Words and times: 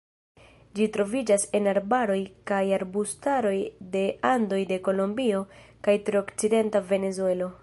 Ĝi 0.77 0.85
troviĝas 0.95 1.45
en 1.59 1.69
arbaroj 1.73 2.17
kaj 2.53 2.61
arbustaroj 2.79 3.55
de 3.97 4.03
Andoj 4.33 4.63
de 4.75 4.83
Kolombio 4.89 5.47
kaj 5.89 6.01
tre 6.09 6.23
okcidenta 6.25 6.87
Venezuelo. 6.95 7.57